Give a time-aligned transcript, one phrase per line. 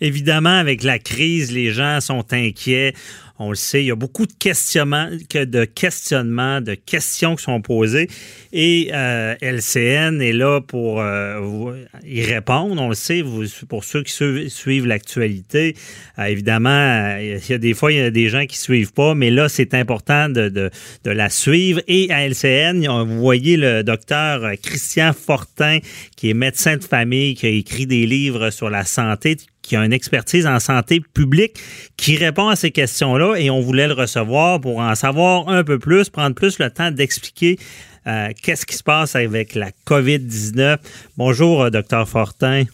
[0.00, 2.94] Évidemment, avec la crise, les gens sont inquiets.
[3.38, 7.60] On le sait, il y a beaucoup de questionnements, de questionnements, de questions qui sont
[7.60, 8.08] posées.
[8.52, 12.80] Et euh, LCN est là pour euh, y répondre.
[12.80, 13.22] On le sait,
[13.68, 15.76] pour ceux qui suivent l'actualité,
[16.18, 18.94] euh, évidemment, il y a des fois, il y a des gens qui ne suivent
[18.94, 20.70] pas, mais là, c'est important de, de,
[21.04, 21.82] de, la suivre.
[21.88, 25.80] Et à LCN, vous voyez le docteur Christian Fortin,
[26.16, 29.84] qui est médecin de famille, qui a écrit des livres sur la santé, qui a
[29.84, 31.58] une expertise en santé publique,
[31.96, 35.78] qui répond à ces questions-là et on voulait le recevoir pour en savoir un peu
[35.78, 37.58] plus, prendre plus le temps d'expliquer
[38.06, 40.78] euh, qu'est-ce qui se passe avec la COVID-19.
[41.16, 42.64] Bonjour, euh, docteur Fortin.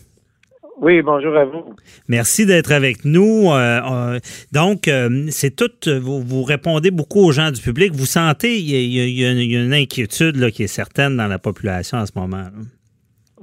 [0.82, 1.74] Oui, bonjour à vous.
[2.08, 3.50] Merci d'être avec nous.
[3.52, 4.18] Euh,
[4.50, 4.90] donc,
[5.30, 5.70] c'est tout,
[6.00, 7.92] vous, répondez beaucoup aux gens du public.
[7.94, 12.06] Vous sentez, il y a, une inquiétude là, qui est certaine dans la population en
[12.06, 12.48] ce moment.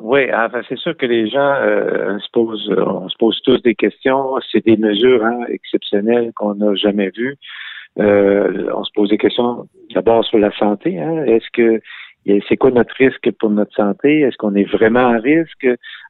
[0.02, 1.56] Oui, enfin, c'est sûr que les gens
[2.20, 4.36] se posent, on se pose tous des questions.
[4.52, 7.38] C'est des mesures hein, exceptionnelles qu'on n'a jamais vues.
[8.00, 11.00] Euh, on se pose des questions d'abord sur la santé.
[11.00, 11.24] Hein.
[11.26, 11.82] Est-ce que
[12.48, 14.22] c'est quoi notre risque pour notre santé?
[14.22, 15.68] Est-ce qu'on est vraiment à risque?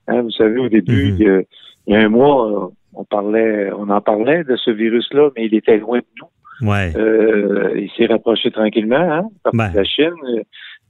[0.07, 1.45] Hein, vous savez, au début, mm-hmm.
[1.87, 5.55] il, y a, un mois, on parlait, on en parlait de ce virus-là, mais il
[5.55, 6.69] était loin de nous.
[6.69, 6.91] Ouais.
[6.97, 9.71] Euh, il s'est rapproché tranquillement, hein, par ben.
[9.73, 10.13] la Chine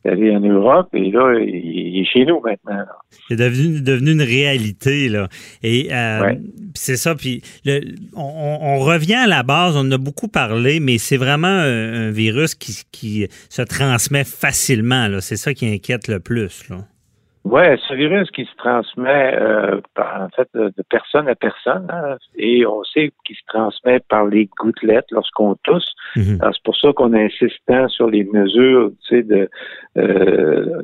[0.05, 2.85] est en Europe et là, il est chez nous maintenant.
[3.27, 5.27] C'est devenu, devenu une réalité, là.
[5.63, 6.35] Et euh,
[6.73, 7.15] c'est ça.
[7.15, 7.41] Puis
[8.15, 12.55] on, revient à la base, on en a beaucoup parlé, mais c'est vraiment un, virus
[12.55, 15.09] qui, qui, se transmet facilement.
[15.19, 16.69] C'est ça qui inquiète le plus.
[16.69, 16.77] Là.
[17.45, 22.17] Oui, c'est un virus qui se transmet euh, en fait de, personne à personne hein,
[22.35, 25.95] et on sait qu'il se transmet par les gouttelettes lorsqu'on tousse.
[26.17, 26.39] Mhm.
[26.41, 29.49] C'est pour ça qu'on insiste sur les mesures tu sais, de
[29.97, 30.81] euh,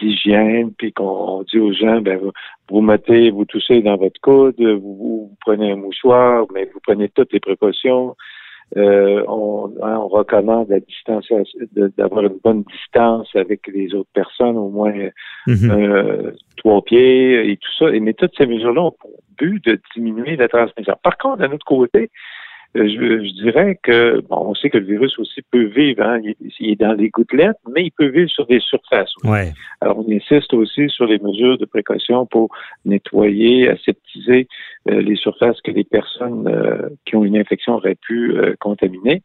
[0.00, 2.32] d'hygiène, puis qu'on dit aux gens ben vous,
[2.70, 7.10] vous, mettez, vous toussez dans votre coude, vous, vous prenez un mouchoir, mais vous prenez
[7.10, 8.16] toutes les précautions.
[8.76, 11.26] Euh, on, hein, on, recommande la distance,
[11.96, 14.92] d'avoir une bonne distance avec les autres personnes, au moins
[15.46, 15.70] mhm.
[15.70, 17.90] euh, trois pieds et tout ça.
[17.90, 20.94] Et, mais toutes ces mesures-là ont pour but de diminuer la transmission.
[21.02, 22.10] Par contre, d'un autre côté,
[22.76, 26.70] euh, je, dirais que bon, on sait que le virus aussi peut vivre, hein, il,
[26.70, 29.12] est dans les gouttelettes, mais il peut vivre sur des surfaces.
[29.24, 29.52] Ouais.
[29.80, 32.50] Alors on insiste aussi sur les mesures de précaution pour
[32.84, 34.48] nettoyer, aseptiser
[34.90, 39.22] euh, les surfaces que les personnes euh, qui ont une infection auraient pu contaminer.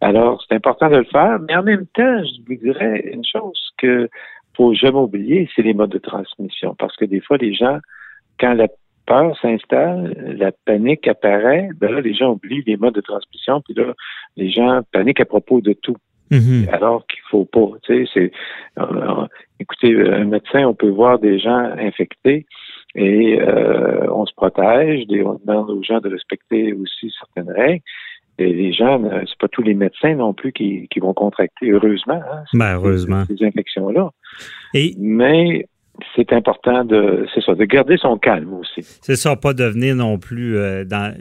[0.00, 3.72] Alors c'est important de le faire, mais en même temps, je vous dirais une chose
[3.76, 4.08] que
[4.56, 7.78] faut jamais oublier, c'est les modes de transmission, parce que des fois les gens
[8.38, 8.68] quand la
[9.10, 13.74] peur s'installe, la panique apparaît, ben là, les gens oublient les modes de transmission, puis
[13.74, 13.92] là,
[14.36, 15.96] les gens paniquent à propos de tout.
[16.30, 16.68] Mhm.
[16.72, 18.32] Alors qu'il faut pas, tu sais, c'est,
[18.78, 19.26] euh,
[19.58, 22.46] écoutez, un médecin, on peut voir des gens infectés
[22.94, 27.82] et euh, on se protège, on demande aux gens de respecter aussi certaines règles.
[28.38, 32.44] Et les gens, c'est pas tous les médecins non plus qui, vont contracter, heureusement, hein,
[32.54, 33.24] ben, heureusement.
[33.26, 34.10] ces infections-là.
[34.98, 35.66] Mais
[36.16, 38.86] c'est important de, c'est ça, de garder son calme aussi.
[39.02, 41.14] C'est ça, pas devenir non plus euh, dans,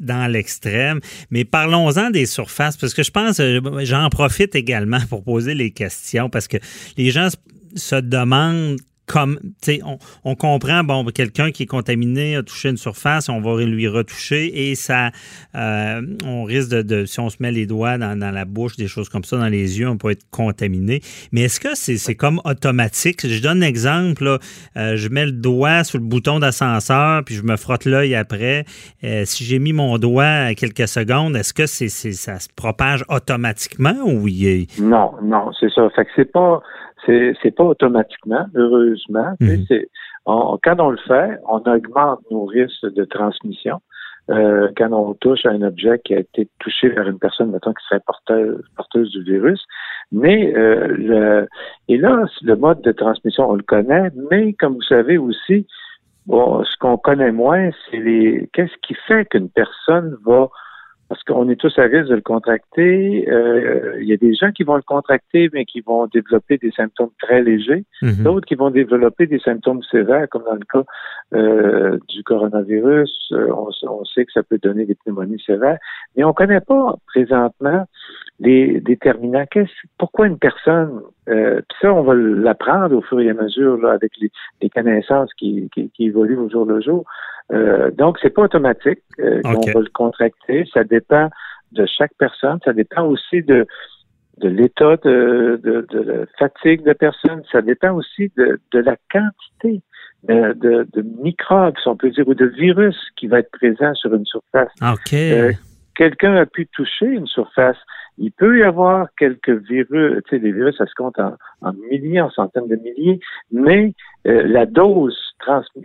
[0.00, 1.00] dans l'extrême.
[1.30, 5.70] Mais parlons-en des surfaces, parce que je pense, euh, j'en profite également pour poser les
[5.70, 6.58] questions, parce que
[6.96, 7.28] les gens
[7.74, 9.38] se demandent comme,
[9.84, 13.88] on, on comprend, bon, quelqu'un qui est contaminé a touché une surface, on va lui
[13.88, 15.10] retoucher et ça,
[15.54, 19.08] euh, on risque de, si on se met les doigts dans, la bouche, des choses
[19.08, 21.00] comme ça, dans les yeux, on peut être contaminé.
[21.32, 23.26] Mais est-ce que c'est comme automatique?
[23.26, 24.38] Je donne un exemple,
[24.76, 28.64] euh, je mets le doigt sur le bouton d'ascenseur, puis je me frotte l'œil après.
[29.04, 33.94] Euh, si j'ai mis mon doigt quelques secondes, est-ce que c'est ça se propage automatiquement
[34.04, 34.80] ou il est...
[34.80, 35.88] Non, non, c'est ça.
[35.94, 36.62] Fait c'est pas
[37.04, 39.34] c'est pas automatiquement, heureusement.
[39.40, 39.66] Mhm.
[40.26, 43.80] quand on le fait, on augmente nos risques de transmission.
[44.28, 47.72] Euh, quand on touche à un objet qui a été touché vers une personne, mettons,
[47.72, 49.64] qui serait porteuse, porteuse du virus.
[50.10, 51.48] Mais euh, le,
[51.88, 55.68] et là, le mode de transmission, on le connaît, mais comme vous savez aussi,
[56.26, 60.48] bon, ce qu'on connaît moins, c'est les qu'est-ce qui fait qu'une personne va
[61.08, 63.28] parce qu'on est tous à risque de le contracter.
[63.28, 66.72] Euh, il y a des gens qui vont le contracter, mais qui vont développer des
[66.72, 67.84] symptômes très légers.
[68.02, 68.24] Mhm.
[68.24, 70.84] D'autres qui vont développer des symptômes sévères, comme dans le cas
[71.34, 73.32] euh, du coronavirus.
[73.32, 75.78] Euh, on sait que ça peut donner des pneumonies sévères,
[76.16, 77.86] mais on ne connaît pas présentement
[78.38, 79.44] les déterminants.
[79.98, 83.92] pourquoi une personne, euh, puis ça, on va l'apprendre au fur et à mesure là,
[83.92, 87.04] avec les, connaissances qui, qui, évoluent au jour le jour.
[87.52, 90.68] Euh, donc, c'est pas automatique euh, qu'on va le contracter.
[90.72, 91.30] Ça dépend
[91.72, 92.58] de chaque personne.
[92.64, 93.66] Ça dépend aussi de
[94.38, 97.42] de l'état de, de, de, fatigue de personne.
[97.50, 99.80] Ça dépend aussi de, de la quantité
[100.24, 103.94] de, de, de, microbes, si on peut dire, ou de virus qui va être présent
[103.94, 104.70] sur une surface.
[104.82, 105.12] OK.
[105.14, 105.52] Euh,
[105.94, 107.78] quelqu'un a pu toucher une surface.
[108.18, 111.72] Il peut y avoir quelques virus, tu sais, les virus, ça se compte en, en
[111.90, 113.20] milliers, en centaines de milliers,
[113.50, 113.92] mais
[114.26, 115.16] euh, la dose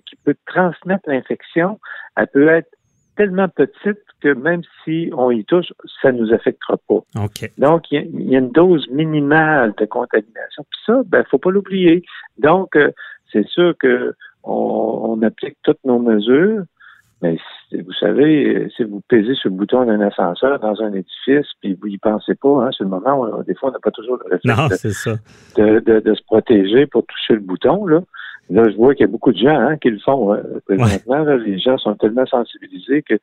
[0.06, 1.80] qui peut transmettre l'infection,
[2.16, 2.69] elle peut être
[3.16, 7.00] tellement petite que même si on y touche, ça ne nous affectera pas.
[7.57, 10.63] Donc, il y, a une dose minimale de contamination.
[10.69, 12.04] Puis ça, ben, faut pas l'oublier.
[12.38, 12.92] Donc, euh,
[13.31, 14.13] c'est sûr que
[14.44, 16.63] on, applique toutes nos mesures,
[17.21, 17.38] mais
[17.71, 21.88] vous savez, si vous pesez sur le bouton d'un ascenseur dans un édifice, puis vous
[21.88, 24.35] y pensez pas, hein, sur le moment, où, des fois, on n'a pas toujours le
[24.35, 25.07] réflexe
[25.56, 28.01] de, de, de, se protéger pour toucher le bouton, là.
[28.50, 31.23] Là, je vois qu'il y a beaucoup de gens hein, qui le font euh, présentement.
[31.23, 33.18] les gens sont tellement sensibilisés que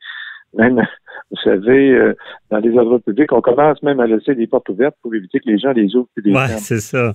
[0.57, 0.81] même,
[1.31, 2.15] vous savez, euh,
[2.49, 5.49] dans les endroits publics, on commence même à laisser des portes ouvertes pour éviter que
[5.49, 6.09] les gens les ouvrent.
[6.17, 7.13] Oui, c'est ça.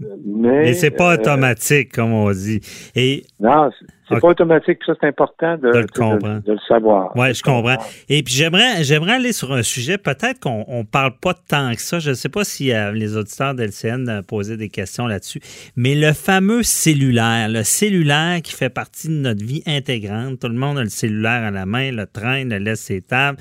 [0.00, 2.60] Mais, Mais c'est pas euh, automatique, comme on dit.
[2.96, 3.70] Et non,
[4.08, 7.12] c'est pas automatique, ça c'est important de, le savoir.
[7.16, 7.76] Oui, je comprends.
[8.08, 11.80] Et puis j'aimerais j'aimerais aller sur un sujet, peut-être qu'on ne parle pas tant que
[11.80, 11.98] ça.
[11.98, 15.40] Je ne sais pas si euh, les auditeurs d'LCN posaient des questions là-dessus,
[15.76, 20.40] mais le fameux cellulaire, le cellulaire qui fait partie de notre vie intégrante.
[20.40, 23.38] Tout le monde a le cellulaire à la main, le train, le laisse ses tables.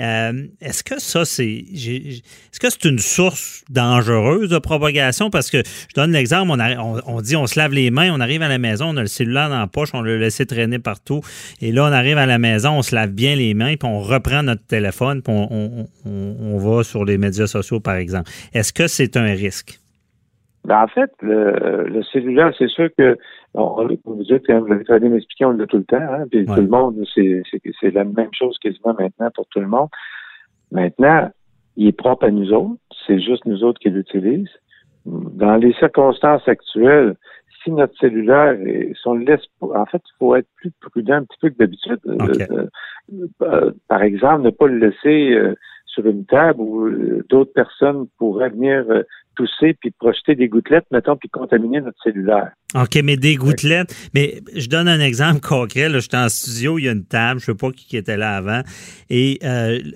[0.00, 5.30] Euh, est-ce que ça, c'est est-ce que c'est une source dangereuse de propagation?
[5.30, 8.42] Parce que je donne l'exemple, on, on, dit on se lave les mains, on arrive
[8.42, 11.20] à la maison, on a le cellulaire dans la poche, on le laisser traîner partout.
[11.60, 14.00] Et là, on arrive à la maison, on se lave bien les mains, puis on
[14.00, 18.30] reprend notre téléphone, puis on, va sur les médias sociaux, par exemple.
[18.52, 19.80] Est-ce que c'est un risque?
[20.64, 23.18] Ben, en fait, le, cellulaire, c'est sûr que
[23.54, 26.46] vous dites, quand vous avez très bien expliqué, on l'a tout le temps, hein, puis
[26.46, 29.88] tout le monde, c'est la même chose quasiment maintenant pour tout le monde.
[30.72, 31.30] Maintenant,
[31.76, 34.48] il est propre à nous autres, c'est juste nous autres qui l'utilisent.
[35.06, 37.16] Dans les circonstances actuelles,
[37.64, 41.24] si notre cellulaire, si on le laisse, en fait, il faut être plus prudent un
[41.24, 41.98] petit peu que d'habitude.
[42.06, 42.66] Euh,
[43.42, 45.54] euh, par exemple, ne pas le laisser euh,
[45.86, 46.90] sur une table où
[47.28, 48.84] d'autres personnes pourraient venir
[49.36, 52.50] tousser puis projeter des gouttelettes, mettons, puis contaminer notre cellulaire.
[52.74, 53.94] OK, mais des gouttelettes.
[54.12, 55.88] Mais je donne un exemple concret.
[55.88, 58.16] Là, j'étais en studio, il y a une table, je ne sais pas qui était
[58.16, 58.62] là avant,
[59.08, 59.38] et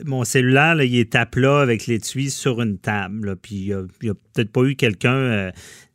[0.04, 3.34] mon cellulaire, là, il est à plat avec l'étui sur une table.
[3.42, 5.50] puis il n'y a, peut-être pas eu quelqu'un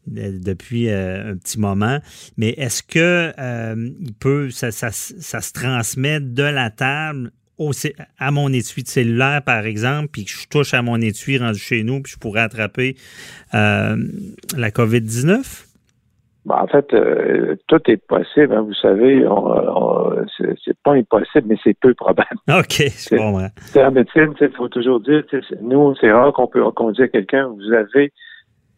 [0.08, 2.00] depuis euh, un petit moment.
[2.38, 7.32] Mais est-ce que euh, il peut, ça, se transmet de la table
[8.20, 11.60] à mon étui de cellulaire, par exemple, puis que je touche à mon étui rendu
[11.60, 12.96] chez nous, puis je pourrais attraper
[13.54, 13.96] euh,
[14.58, 15.68] la COVID-19?
[16.46, 16.88] Ben, en fait,
[17.68, 18.54] tout est possible.
[18.54, 19.26] Hein, vous savez,
[20.66, 22.28] c'est pas impossible, mais c'est peu probable.
[22.50, 23.40] OK, c'est bon.
[23.78, 25.24] En médecine, il faut toujours dire,
[25.62, 28.12] nous, c'est rare qu'on peut qu'on dise à quelqu'un, vous avez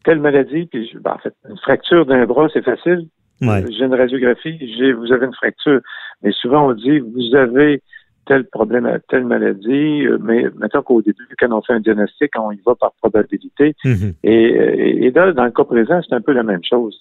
[0.06, 3.07] telle maladie, puis ben, en fait, une fracture d'un bras, c'est facile.
[3.42, 5.81] J'ai une radiographie, j'ai, vous avez une fracture.
[6.24, 7.81] Mais souvent, on dit, vous avez
[8.25, 12.51] tel problème, telle maladie, euh, mais maintenant qu'au début, quand on fait un diagnostic, on
[12.51, 13.75] y va par probabilité.
[13.84, 14.13] Mm-hmm.
[14.24, 17.00] et, et, là, dans le cas présent, c'est un peu la même chose.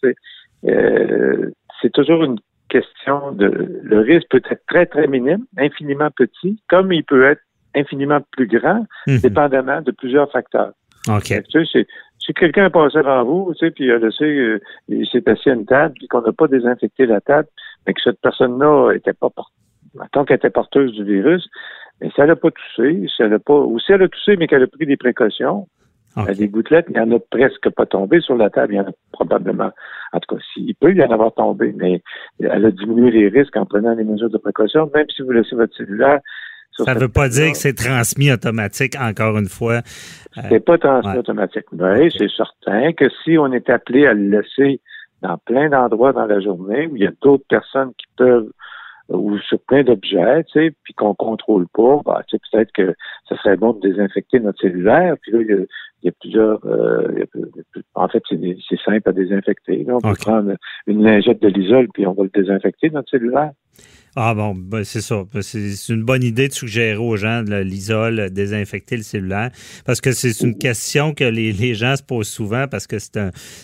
[0.67, 1.50] Euh,
[1.81, 2.38] c'est toujours une
[2.69, 3.47] question de...
[3.83, 7.43] Le risque peut être très, très minime, infiniment petit, comme il peut être
[7.75, 9.23] infiniment plus grand, mm-hmm.
[9.23, 10.73] dépendamment de plusieurs facteurs.
[11.09, 11.43] OK.
[11.49, 11.87] Tu sais,
[12.25, 15.50] si quelqu'un passé avant vous, tu sais, puis il a laissé, euh, il s'est assis
[15.50, 17.49] à une table, puis qu'on n'a pas désinfecté la table,
[17.87, 19.28] mais que cette personne-là était pas
[20.12, 21.49] tant qu'elle était porteuse du virus,
[22.00, 24.37] mais si elle n'a pas toussé, si elle n'a pas, ou si elle a toussé,
[24.37, 25.69] mais qu'elle a pris des précautions,
[26.16, 26.35] okay.
[26.35, 28.88] des gouttelettes, il n'y en a presque pas tombé sur la table, il y en
[28.88, 29.71] a probablement,
[30.12, 32.02] en tout cas, s'il peut y en avoir tombé, mais
[32.40, 35.54] elle a diminué les risques en prenant les mesures de précaution, même si vous laissez
[35.54, 36.21] votre cellulaire
[36.78, 39.83] ça ne veut pas dire que c'est transmis automatique, encore une fois.
[40.49, 41.66] C'est pas transmis automatique.
[41.73, 44.81] Mais c'est certain que si on est appelé à le laisser
[45.23, 48.50] dans plein d'endroits dans la journée où il y a d'autres personnes qui peuvent
[49.09, 52.95] ou sur plein d'objets, tu sais, puis qu'on contrôle pas, bah, tu sais, peut-être que
[53.28, 55.16] ce serait bon de désinfecter notre cellulaire.
[55.21, 55.66] Puis là, il
[56.04, 57.25] y a, plusieurs, euh,
[57.95, 59.85] en fait, c'est simple à désinfecter.
[59.88, 60.54] on peut prendre
[60.87, 63.52] une lingette de l'isole puis on va le désinfecter notre cellulaire.
[64.16, 65.25] Ah bon, ben c'est ça.
[65.33, 69.50] Ben, c'est une bonne idée de suggérer aux gens de l'isole, désinfecter le cellulaire,
[69.85, 73.18] parce que c'est une question que les, les, gens se posent souvent, parce que c'est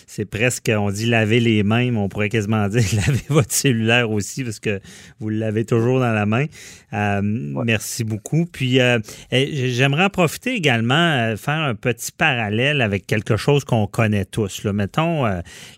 [0.07, 4.11] c'est presque, on dit laver les mains, mais on pourrait quasiment dire laver votre cellulaire
[4.11, 4.81] aussi, parce que
[5.19, 6.45] vous l'avez toujours dans la main.
[6.93, 8.45] Euh, merci beaucoup.
[8.45, 8.99] Puis euh,
[9.31, 14.63] j'aimerais en profiter également, euh, faire un petit parallèle avec quelque chose qu'on connaît tous.
[14.63, 14.73] Là.
[14.73, 15.23] Mettons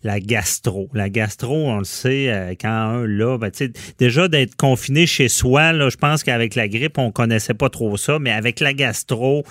[0.03, 0.89] la gastro.
[0.93, 3.51] La gastro, on le sait, quand un là, ben,
[3.99, 7.97] déjà d'être confiné chez soi, là, je pense qu'avec la grippe, on connaissait pas trop
[7.97, 9.43] ça, mais avec la gastro,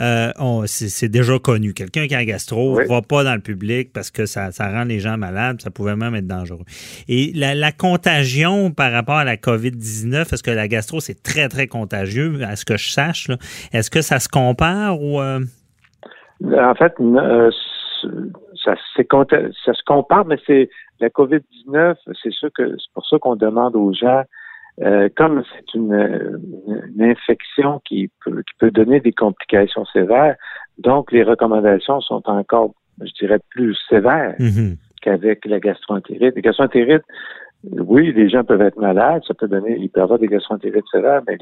[0.00, 0.32] euh,
[0.66, 1.72] c'est déjà connu.
[1.72, 4.98] Quelqu'un qui a gastro ne va pas dans le public parce que ça, rend les
[4.98, 6.64] gens malades, ça pouvait même être dangereux.
[7.06, 11.68] Et la, contagion par rapport à la COVID-19, est-ce que la gastro, c'est très, très
[11.68, 13.28] contagieux, à ce que je sache?
[13.72, 15.20] Est-ce que ça se compare ou...
[15.20, 15.38] Euh?
[16.42, 17.50] En fait, euh,
[18.64, 20.68] ça, ça se compare, mais c'est
[20.98, 24.24] la COVID-19, c'est sûr que c'est pour ça qu'on demande aux gens
[24.82, 26.40] euh, comme c'est une,
[27.00, 30.36] infection qui peut, qui peut donner des complications sévères,
[30.78, 34.76] donc les recommandations sont encore, je dirais, plus sévères mm-hmm.
[35.02, 36.34] qu'avec la gastroentérite.
[36.34, 37.02] La gastroentérite,
[37.64, 41.22] oui, les gens peuvent être malades, ça peut donner, il peut avoir des gastroentérites sévères,
[41.26, 41.36] mais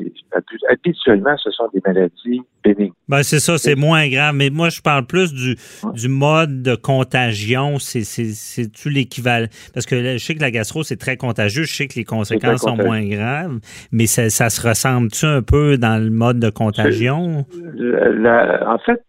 [0.71, 2.93] habituellement, ce sont des maladies bénignes.
[3.09, 4.35] Ben, c'est ça, c'est moins grave.
[4.35, 5.57] Mais moi, je parle plus du,
[5.93, 7.79] du mode de contagion.
[7.79, 9.49] C'est-tu l'équivalent?
[9.75, 11.65] Parce que je sais que la gastro, c'est très contagieux.
[11.65, 13.59] Je sais que les conséquences sont moins graves,
[13.93, 17.45] mais ça, ça se ressemble-tu un peu dans le mode de contagion?
[17.45, 19.03] en fait,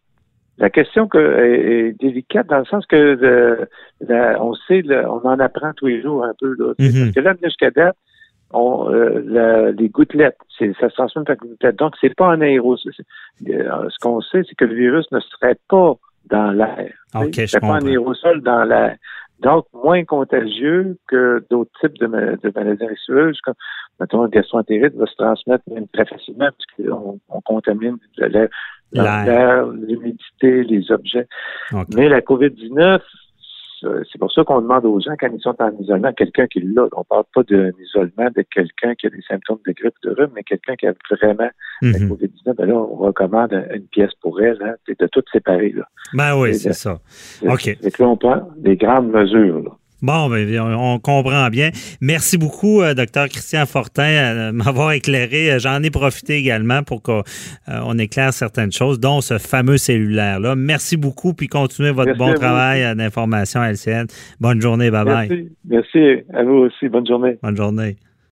[0.57, 3.67] la question que, est, délicate dans le sens que
[4.39, 6.55] on sait, on en apprend tous les jours un peu.
[6.57, 7.03] Là, mm-hmm.
[7.03, 7.97] Parce que là, jusqu'à date,
[8.51, 11.75] on, euh, les gouttelettes, ça se transmet par gouttelettes.
[11.77, 12.93] Donc, c'est pas un aérosol.
[13.49, 15.95] Euh, ce qu'on sait, c'est que le virus ne serait pas
[16.29, 16.91] dans l'air.
[17.13, 18.95] Okay, c'est pas un aérosol dans l'air.
[19.39, 23.55] Donc, moins contagieux que d'autres types de, de maladies infectieuses, comme,
[23.99, 28.49] mettons, le gastroentérite va se transmettre même très facilement parce qu'on on contamine l'air
[28.91, 31.27] l'air, l'humidité, les objets.
[31.95, 33.01] Mais la COVID-19,
[34.11, 36.87] c'est pour ça qu'on demande aux gens, quand ils sont en isolement, quelqu'un qui l'a.
[36.93, 40.11] On ne parle pas d'un isolement de quelqu'un qui a des symptômes de grippe, de
[40.11, 41.49] rhume, mais quelqu'un qui a vraiment
[41.81, 42.09] la mhm.
[42.11, 42.55] COVID-19.
[42.55, 45.71] Ben là, on recommande une pièce pour elle, hein, de tout séparer.
[45.71, 45.87] Là.
[46.13, 46.99] Ben oui, c'est ça.
[47.43, 47.67] OK.
[47.67, 49.61] Et là, on prend des grandes mesures.
[49.63, 49.71] Là.
[50.01, 51.69] Bon, ben, on comprend bien.
[51.99, 55.53] Merci beaucoup, euh, docteur Christian Fortin, de m'avoir éclairé.
[55.53, 57.23] Euh, j'en ai profité également pour qu'on
[57.69, 60.55] euh, éclaire certaines choses, dont ce fameux cellulaire-là.
[60.55, 64.05] Merci beaucoup, puis continuez votre bon travail d'information à LCN.
[64.39, 65.27] Bonne journée, bye-bye.
[65.27, 65.49] Merci.
[65.65, 66.87] Merci à vous aussi.
[66.87, 67.37] Bonne journée.
[67.41, 67.95] Bonne journée.